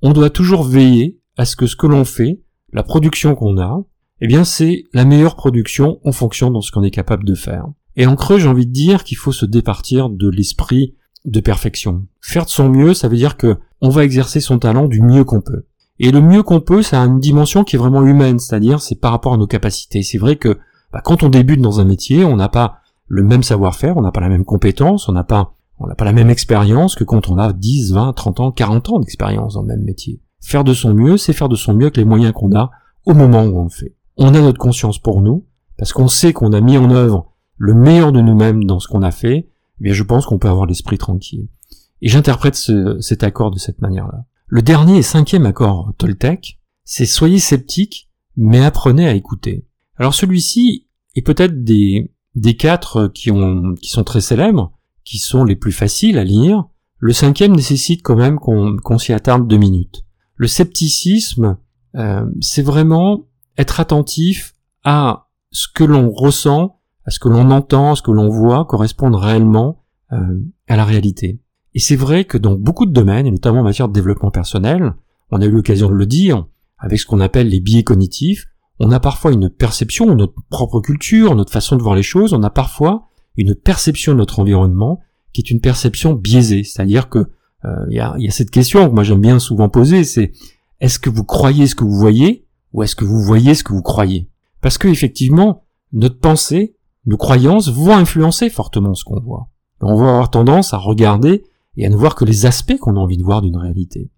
on 0.00 0.12
doit 0.12 0.30
toujours 0.30 0.64
veiller 0.64 1.20
à 1.36 1.44
ce 1.44 1.56
que 1.56 1.66
ce 1.66 1.76
que 1.76 1.86
l'on 1.86 2.04
fait, 2.04 2.42
la 2.72 2.82
production 2.82 3.34
qu'on 3.34 3.58
a, 3.58 3.82
eh 4.20 4.26
bien 4.26 4.44
c'est 4.44 4.84
la 4.92 5.04
meilleure 5.04 5.36
production 5.36 5.98
en 6.04 6.12
fonction 6.12 6.50
de 6.50 6.60
ce 6.60 6.70
qu'on 6.70 6.82
est 6.82 6.90
capable 6.90 7.24
de 7.24 7.34
faire. 7.34 7.66
Et 7.96 8.06
en 8.06 8.16
creux, 8.16 8.38
j'ai 8.38 8.48
envie 8.48 8.66
de 8.66 8.72
dire 8.72 9.04
qu'il 9.04 9.18
faut 9.18 9.32
se 9.32 9.44
départir 9.44 10.08
de 10.08 10.28
l'esprit 10.28 10.94
de 11.24 11.40
perfection. 11.40 12.06
Faire 12.20 12.44
de 12.44 12.50
son 12.50 12.68
mieux, 12.68 12.94
ça 12.94 13.08
veut 13.08 13.16
dire 13.16 13.36
que 13.36 13.58
on 13.80 13.90
va 13.90 14.04
exercer 14.04 14.40
son 14.40 14.58
talent 14.58 14.86
du 14.86 15.02
mieux 15.02 15.24
qu'on 15.24 15.40
peut. 15.40 15.66
Et 15.98 16.10
le 16.10 16.20
mieux 16.20 16.42
qu'on 16.42 16.60
peut, 16.60 16.82
ça 16.82 17.02
a 17.02 17.06
une 17.06 17.20
dimension 17.20 17.64
qui 17.64 17.76
est 17.76 17.78
vraiment 17.78 18.04
humaine, 18.04 18.38
c'est-à-dire 18.38 18.80
c'est 18.80 18.94
par 18.94 19.10
rapport 19.10 19.34
à 19.34 19.36
nos 19.36 19.46
capacités. 19.46 20.02
C'est 20.02 20.18
vrai 20.18 20.36
que 20.36 20.58
bah, 20.92 21.00
quand 21.04 21.22
on 21.22 21.28
débute 21.28 21.60
dans 21.60 21.80
un 21.80 21.84
métier, 21.84 22.24
on 22.24 22.36
n'a 22.36 22.48
pas 22.48 22.78
le 23.06 23.22
même 23.22 23.42
savoir-faire, 23.42 23.96
on 23.96 24.02
n'a 24.02 24.12
pas 24.12 24.20
la 24.20 24.28
même 24.28 24.44
compétence, 24.44 25.08
on 25.08 25.12
n'a 25.12 25.24
pas 25.24 25.54
On 25.78 25.86
n'a 25.86 25.94
pas 25.94 26.04
la 26.04 26.12
même 26.12 26.30
expérience 26.30 26.94
que 26.94 27.04
quand 27.04 27.28
on 27.28 27.38
a 27.38 27.52
10, 27.52 27.92
20, 27.92 28.12
30 28.12 28.40
ans, 28.40 28.52
40 28.52 28.90
ans 28.90 28.98
d'expérience 29.00 29.54
dans 29.54 29.62
le 29.62 29.68
même 29.68 29.84
métier. 29.84 30.20
Faire 30.42 30.64
de 30.64 30.74
son 30.74 30.92
mieux, 30.92 31.16
c'est 31.16 31.32
faire 31.32 31.48
de 31.48 31.56
son 31.56 31.72
mieux 31.72 31.86
avec 31.86 31.96
les 31.96 32.04
moyens 32.04 32.32
qu'on 32.32 32.54
a 32.54 32.70
au 33.06 33.14
moment 33.14 33.44
où 33.44 33.60
on 33.60 33.64
le 33.64 33.70
fait. 33.70 33.94
On 34.16 34.34
a 34.34 34.40
notre 34.40 34.58
conscience 34.58 34.98
pour 34.98 35.22
nous, 35.22 35.46
parce 35.78 35.92
qu'on 35.92 36.08
sait 36.08 36.32
qu'on 36.32 36.52
a 36.52 36.60
mis 36.60 36.76
en 36.76 36.90
œuvre 36.90 37.32
le 37.56 37.74
meilleur 37.74 38.12
de 38.12 38.20
nous-mêmes 38.20 38.64
dans 38.64 38.80
ce 38.80 38.88
qu'on 38.88 39.02
a 39.02 39.12
fait, 39.12 39.48
eh 39.84 39.92
je 39.92 40.02
pense 40.02 40.26
qu'on 40.26 40.38
peut 40.38 40.48
avoir 40.48 40.66
l'esprit 40.66 40.98
tranquille. 40.98 41.48
Et 42.02 42.08
j'interprète 42.08 42.56
cet 43.00 43.22
accord 43.22 43.50
de 43.50 43.58
cette 43.58 43.80
manière-là. 43.80 44.24
Le 44.48 44.62
dernier 44.62 44.98
et 44.98 45.02
cinquième 45.02 45.46
accord 45.46 45.92
Toltec, 45.96 46.58
c'est 46.84 47.06
soyez 47.06 47.38
sceptiques, 47.38 48.10
mais 48.36 48.64
apprenez 48.64 49.06
à 49.06 49.14
écouter. 49.14 49.66
Alors 49.96 50.14
celui-ci 50.14 50.88
est 51.14 51.22
peut-être 51.22 51.62
des, 51.62 52.10
quatre 52.58 53.08
qui 53.08 53.30
sont 53.30 54.04
très 54.04 54.20
célèbres, 54.20 54.72
qui 55.04 55.18
sont 55.18 55.44
les 55.44 55.56
plus 55.56 55.72
faciles 55.72 56.18
à 56.18 56.24
lire. 56.24 56.64
Le 56.98 57.12
cinquième 57.12 57.54
nécessite 57.54 58.02
quand 58.02 58.16
même 58.16 58.38
qu'on 58.38 58.98
s'y 58.98 59.12
attarde 59.12 59.46
deux 59.46 59.56
minutes. 59.56 60.04
Le 60.36 60.46
scepticisme, 60.46 61.58
euh, 61.96 62.24
c'est 62.40 62.62
vraiment 62.62 63.26
être 63.58 63.80
attentif 63.80 64.54
à 64.84 65.28
ce 65.50 65.68
que 65.72 65.84
l'on 65.84 66.10
ressent, 66.10 66.80
à 67.04 67.10
ce 67.10 67.18
que 67.18 67.28
l'on 67.28 67.50
entend, 67.50 67.92
à 67.92 67.96
ce 67.96 68.02
que 68.02 68.10
l'on 68.10 68.28
voit 68.28 68.64
correspondre 68.64 69.18
réellement 69.18 69.84
euh, 70.12 70.40
à 70.68 70.76
la 70.76 70.84
réalité. 70.84 71.40
Et 71.74 71.78
c'est 71.78 71.96
vrai 71.96 72.24
que 72.24 72.38
dans 72.38 72.54
beaucoup 72.54 72.86
de 72.86 72.92
domaines, 72.92 73.26
et 73.26 73.30
notamment 73.30 73.60
en 73.60 73.64
matière 73.64 73.88
de 73.88 73.92
développement 73.92 74.30
personnel, 74.30 74.94
on 75.30 75.40
a 75.40 75.46
eu 75.46 75.50
l'occasion 75.50 75.88
de 75.88 75.94
le 75.94 76.06
dire, 76.06 76.46
avec 76.78 76.98
ce 76.98 77.06
qu'on 77.06 77.20
appelle 77.20 77.48
les 77.48 77.60
biais 77.60 77.84
cognitifs, 77.84 78.46
on 78.78 78.90
a 78.90 79.00
parfois 79.00 79.32
une 79.32 79.48
perception, 79.48 80.14
notre 80.14 80.34
propre 80.50 80.80
culture, 80.80 81.34
notre 81.34 81.52
façon 81.52 81.76
de 81.76 81.82
voir 81.82 81.94
les 81.94 82.02
choses, 82.02 82.32
on 82.32 82.42
a 82.42 82.50
parfois 82.50 83.08
une 83.36 83.54
perception 83.54 84.12
de 84.12 84.18
notre 84.18 84.40
environnement 84.40 85.00
qui 85.32 85.40
est 85.40 85.50
une 85.50 85.60
perception 85.60 86.14
biaisée. 86.14 86.64
C'est-à-dire 86.64 87.08
que 87.08 87.30
euh, 87.64 87.86
il 87.88 87.96
y, 87.96 88.00
a, 88.00 88.14
y, 88.18 88.28
a, 88.28 88.30
cette 88.30 88.50
question 88.50 88.88
que 88.88 88.94
moi 88.94 89.04
j'aime 89.04 89.20
bien 89.20 89.38
souvent 89.38 89.68
poser, 89.68 90.04
c'est 90.04 90.32
est-ce 90.80 90.98
que 90.98 91.10
vous 91.10 91.24
croyez 91.24 91.66
ce 91.66 91.74
que 91.74 91.84
vous 91.84 91.96
voyez 91.96 92.46
ou 92.72 92.82
est-ce 92.82 92.96
que 92.96 93.04
vous 93.04 93.20
voyez 93.22 93.54
ce 93.54 93.62
que 93.62 93.72
vous 93.72 93.82
croyez? 93.82 94.28
Parce 94.60 94.78
que 94.78 94.88
effectivement, 94.88 95.64
notre 95.92 96.18
pensée, 96.18 96.76
nos 97.06 97.16
croyances 97.16 97.68
vont 97.68 97.96
influencer 97.96 98.50
fortement 98.50 98.94
ce 98.94 99.04
qu'on 99.04 99.20
voit. 99.20 99.48
On 99.80 99.96
va 99.96 100.08
avoir 100.10 100.30
tendance 100.30 100.74
à 100.74 100.78
regarder 100.78 101.44
et 101.76 101.86
à 101.86 101.88
ne 101.88 101.96
voir 101.96 102.14
que 102.14 102.24
les 102.24 102.46
aspects 102.46 102.78
qu'on 102.78 102.96
a 102.96 103.00
envie 103.00 103.16
de 103.16 103.24
voir 103.24 103.42
d'une 103.42 103.56
réalité. 103.56 104.10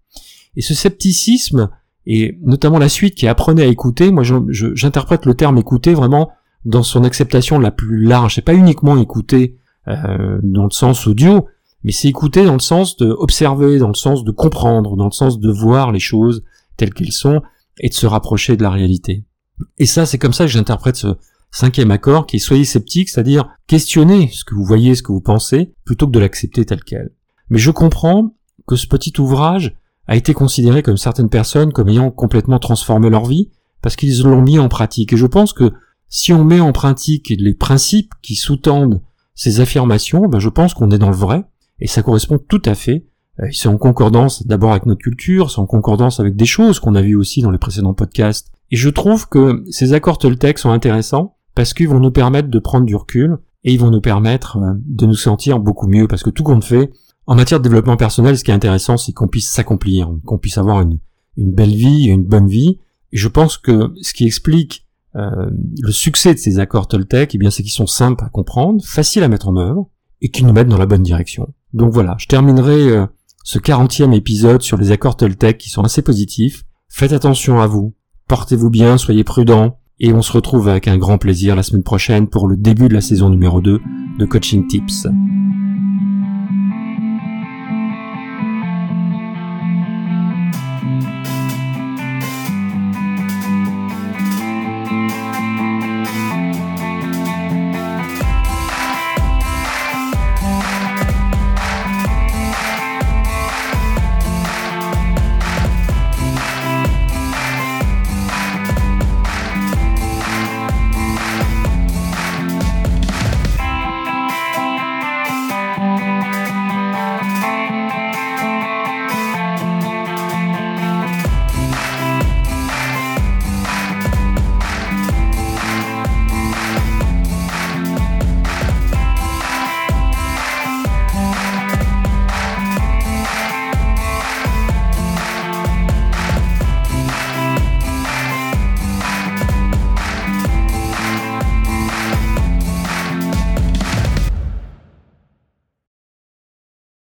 Et 0.55 0.61
ce 0.61 0.73
scepticisme, 0.73 1.69
et 2.05 2.37
notamment 2.43 2.77
la 2.77 2.89
suite 2.89 3.15
qui 3.15 3.27
apprenait 3.27 3.63
à 3.63 3.67
écouter, 3.67 4.11
moi 4.11 4.23
j'interprète 4.23 5.25
le 5.25 5.33
terme 5.33 5.57
écouter 5.57 5.93
vraiment 5.93 6.31
dans 6.65 6.83
son 6.83 7.03
acceptation 7.03 7.59
la 7.59 7.71
plus 7.71 8.03
large. 8.03 8.35
C'est 8.35 8.41
pas 8.41 8.53
uniquement 8.53 8.97
écouter 8.97 9.57
euh, 9.87 10.39
dans 10.43 10.63
le 10.63 10.71
sens 10.71 11.07
audio, 11.07 11.47
mais 11.85 11.91
c'est 11.91 12.07
écouter 12.07 12.43
dans 12.45 12.53
le 12.53 12.59
sens 12.59 12.97
de 12.97 13.05
observer, 13.11 13.77
dans 13.77 13.89
le 13.89 13.93
sens 13.93 14.23
de 14.23 14.31
comprendre, 14.31 14.97
dans 14.97 15.05
le 15.05 15.11
sens 15.11 15.39
de 15.39 15.51
voir 15.51 15.91
les 15.91 15.99
choses 15.99 16.43
telles 16.77 16.95
qu'elles 16.95 17.11
sont 17.11 17.43
et 17.79 17.89
de 17.89 17.93
se 17.93 18.07
rapprocher 18.07 18.57
de 18.57 18.63
la 18.63 18.71
réalité. 18.71 19.23
Et 19.77 19.85
ça, 19.85 20.07
c'est 20.07 20.17
comme 20.17 20.33
ça 20.33 20.45
que 20.45 20.51
j'interprète 20.51 20.95
ce 20.95 21.15
cinquième 21.51 21.91
accord 21.91 22.25
qui 22.25 22.37
est 22.37 22.39
soyez 22.39 22.65
sceptique, 22.65 23.09
c'est-à-dire 23.09 23.49
questionnez 23.67 24.31
ce 24.33 24.43
que 24.43 24.55
vous 24.55 24.63
voyez, 24.63 24.95
ce 24.95 25.03
que 25.03 25.11
vous 25.11 25.21
pensez, 25.21 25.75
plutôt 25.85 26.07
que 26.07 26.11
de 26.11 26.19
l'accepter 26.19 26.65
tel 26.65 26.83
quel. 26.83 27.11
Mais 27.49 27.59
je 27.59 27.69
comprends 27.69 28.33
que 28.65 28.77
ce 28.77 28.87
petit 28.87 29.13
ouvrage 29.19 29.77
a 30.07 30.15
été 30.15 30.33
considéré 30.33 30.81
comme 30.81 30.97
certaines 30.97 31.29
personnes 31.29 31.71
comme 31.71 31.89
ayant 31.89 32.09
complètement 32.09 32.57
transformé 32.57 33.11
leur 33.11 33.25
vie 33.25 33.51
parce 33.83 33.95
qu'ils 33.95 34.23
l'ont 34.23 34.41
mis 34.41 34.57
en 34.57 34.69
pratique. 34.69 35.13
Et 35.13 35.17
je 35.17 35.27
pense 35.27 35.53
que 35.53 35.71
si 36.09 36.33
on 36.33 36.43
met 36.43 36.61
en 36.61 36.71
pratique 36.71 37.31
les 37.37 37.53
principes 37.53 38.13
qui 38.23 38.33
sous-tendent 38.33 39.03
ces 39.35 39.59
affirmations, 39.59 40.27
ben 40.27 40.39
je 40.39 40.49
pense 40.49 40.73
qu'on 40.73 40.89
est 40.89 40.97
dans 40.97 41.11
le 41.11 41.15
vrai 41.15 41.45
et 41.79 41.87
ça 41.87 42.01
correspond 42.01 42.37
tout 42.37 42.61
à 42.65 42.75
fait. 42.75 43.05
Euh, 43.41 43.47
c'est 43.51 43.67
en 43.67 43.77
concordance 43.77 44.45
d'abord 44.47 44.71
avec 44.71 44.85
notre 44.85 45.01
culture, 45.01 45.51
c'est 45.51 45.59
en 45.59 45.65
concordance 45.65 46.19
avec 46.19 46.35
des 46.35 46.45
choses 46.45 46.79
qu'on 46.79 46.95
a 46.95 47.01
vues 47.01 47.15
aussi 47.15 47.41
dans 47.41 47.51
les 47.51 47.57
précédents 47.57 47.93
podcasts. 47.93 48.51
Et 48.71 48.75
je 48.75 48.89
trouve 48.89 49.27
que 49.27 49.63
ces 49.69 49.93
accords 49.93 50.17
Toltec 50.17 50.57
sont 50.57 50.71
intéressants 50.71 51.35
parce 51.53 51.73
qu'ils 51.73 51.89
vont 51.89 51.99
nous 51.99 52.11
permettre 52.11 52.49
de 52.49 52.59
prendre 52.59 52.85
du 52.85 52.95
recul 52.95 53.37
et 53.63 53.73
ils 53.73 53.79
vont 53.79 53.91
nous 53.91 54.01
permettre 54.01 54.57
euh, 54.57 54.73
de 54.85 55.05
nous 55.05 55.15
sentir 55.15 55.59
beaucoup 55.59 55.87
mieux 55.87 56.07
parce 56.07 56.23
que 56.23 56.29
tout 56.29 56.43
compte 56.43 56.63
fait, 56.63 56.91
en 57.27 57.35
matière 57.35 57.59
de 57.59 57.63
développement 57.63 57.97
personnel, 57.97 58.37
ce 58.37 58.43
qui 58.43 58.51
est 58.51 58.55
intéressant, 58.55 58.97
c'est 58.97 59.11
qu'on 59.11 59.27
puisse 59.27 59.49
s'accomplir, 59.49 60.11
qu'on 60.25 60.37
puisse 60.37 60.57
avoir 60.57 60.81
une, 60.81 60.99
belle 61.37 61.73
vie, 61.73 62.05
une 62.05 62.23
bonne 62.23 62.47
vie. 62.47 62.79
Et 63.11 63.17
je 63.17 63.27
pense 63.27 63.57
que 63.57 63.91
ce 64.01 64.13
qui 64.13 64.25
explique 64.25 64.85
euh, 65.15 65.49
le 65.81 65.91
succès 65.91 66.33
de 66.33 66.39
ces 66.39 66.59
accords 66.59 66.87
Toltec, 66.87 67.33
eh 67.33 67.37
bien, 67.37 67.49
c'est 67.49 67.63
qu'ils 67.63 67.71
sont 67.71 67.87
simples 67.87 68.23
à 68.23 68.29
comprendre, 68.29 68.83
faciles 68.85 69.23
à 69.23 69.27
mettre 69.27 69.47
en 69.47 69.57
œuvre, 69.57 69.89
et 70.21 70.29
qui 70.29 70.43
nous 70.43 70.53
mettent 70.53 70.67
dans 70.67 70.77
la 70.77 70.85
bonne 70.85 71.03
direction. 71.03 71.51
Donc 71.75 71.91
voilà, 71.91 72.15
je 72.17 72.27
terminerai 72.27 72.87
euh, 72.87 73.05
ce 73.43 73.59
40e 73.59 74.13
épisode 74.13 74.61
sur 74.61 74.77
les 74.77 74.93
accords 74.93 75.17
Toltec 75.17 75.57
qui 75.57 75.69
sont 75.69 75.83
assez 75.83 76.01
positifs. 76.01 76.63
Faites 76.87 77.11
attention 77.11 77.59
à 77.59 77.67
vous, 77.67 77.93
portez-vous 78.29 78.69
bien, 78.69 78.97
soyez 78.97 79.25
prudents, 79.25 79.77
et 79.99 80.13
on 80.13 80.21
se 80.21 80.31
retrouve 80.31 80.69
avec 80.69 80.87
un 80.87 80.97
grand 80.97 81.17
plaisir 81.17 81.53
la 81.53 81.63
semaine 81.63 81.83
prochaine 81.83 82.29
pour 82.29 82.47
le 82.47 82.55
début 82.55 82.87
de 82.87 82.93
la 82.93 83.01
saison 83.01 83.29
numéro 83.29 83.59
2 83.59 83.81
de 84.19 84.25
Coaching 84.25 84.65
Tips. 84.67 85.07